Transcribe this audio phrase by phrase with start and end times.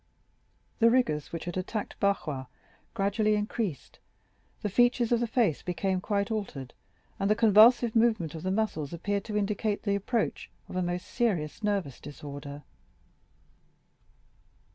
[0.79, 2.47] The rigors which had attacked Barrois
[2.95, 3.99] gradually increased,
[4.63, 6.73] the features of the face became quite altered,
[7.19, 11.05] and the convulsive movement of the muscles appeared to indicate the approach of a most
[11.05, 12.63] serious nervous disorder.